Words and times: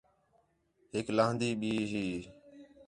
ہِک 0.93 1.07
لہن٘دی 1.17 1.49
بھی 1.59 1.71
ہئی 1.91 2.07